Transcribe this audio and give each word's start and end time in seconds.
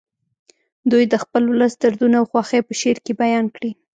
دوی 0.91 1.03
د 1.07 1.15
خپل 1.23 1.43
ولس 1.47 1.73
دردونه 1.81 2.15
او 2.21 2.25
خوښۍ 2.31 2.59
په 2.67 2.73
شعر 2.79 2.97
کې 3.05 3.13
بیان 3.21 3.45
کړي 3.55 3.71